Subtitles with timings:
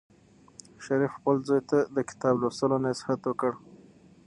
[0.83, 3.51] شریف خپل زوی ته د کتاب لوستلو نصیحت وکړ.